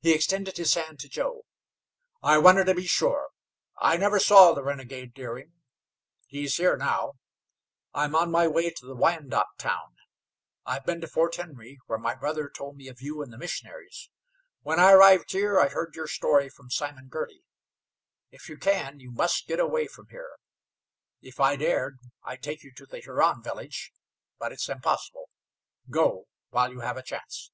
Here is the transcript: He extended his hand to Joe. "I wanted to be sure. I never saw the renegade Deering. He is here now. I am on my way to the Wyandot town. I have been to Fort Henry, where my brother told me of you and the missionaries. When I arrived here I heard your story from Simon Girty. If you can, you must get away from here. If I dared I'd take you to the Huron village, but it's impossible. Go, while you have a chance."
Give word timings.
He 0.00 0.14
extended 0.14 0.56
his 0.56 0.72
hand 0.72 0.98
to 1.00 1.10
Joe. 1.10 1.42
"I 2.22 2.38
wanted 2.38 2.64
to 2.68 2.74
be 2.74 2.86
sure. 2.86 3.28
I 3.76 3.98
never 3.98 4.18
saw 4.18 4.54
the 4.54 4.62
renegade 4.62 5.12
Deering. 5.12 5.52
He 6.26 6.44
is 6.44 6.56
here 6.56 6.74
now. 6.78 7.18
I 7.92 8.04
am 8.04 8.14
on 8.14 8.30
my 8.30 8.46
way 8.48 8.70
to 8.70 8.86
the 8.86 8.96
Wyandot 8.96 9.58
town. 9.58 9.94
I 10.64 10.72
have 10.72 10.86
been 10.86 11.02
to 11.02 11.06
Fort 11.06 11.36
Henry, 11.36 11.80
where 11.84 11.98
my 11.98 12.14
brother 12.14 12.48
told 12.48 12.78
me 12.78 12.88
of 12.88 13.02
you 13.02 13.20
and 13.20 13.30
the 13.30 13.36
missionaries. 13.36 14.08
When 14.62 14.80
I 14.80 14.92
arrived 14.92 15.32
here 15.32 15.60
I 15.60 15.68
heard 15.68 15.94
your 15.94 16.08
story 16.08 16.48
from 16.48 16.70
Simon 16.70 17.08
Girty. 17.08 17.44
If 18.30 18.48
you 18.48 18.56
can, 18.56 19.00
you 19.00 19.10
must 19.10 19.46
get 19.46 19.60
away 19.60 19.86
from 19.86 20.06
here. 20.08 20.38
If 21.20 21.40
I 21.40 21.56
dared 21.56 21.98
I'd 22.24 22.42
take 22.42 22.62
you 22.64 22.72
to 22.72 22.86
the 22.86 23.00
Huron 23.00 23.42
village, 23.42 23.92
but 24.38 24.50
it's 24.50 24.66
impossible. 24.70 25.28
Go, 25.90 26.24
while 26.48 26.72
you 26.72 26.80
have 26.80 26.96
a 26.96 27.02
chance." 27.02 27.50